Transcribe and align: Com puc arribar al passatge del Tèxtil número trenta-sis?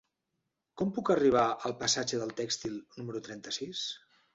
Com 0.81 0.93
puc 0.95 1.11
arribar 1.17 1.45
al 1.51 1.77
passatge 1.85 2.21
del 2.25 2.37
Tèxtil 2.43 2.77
número 3.01 3.27
trenta-sis? 3.33 3.91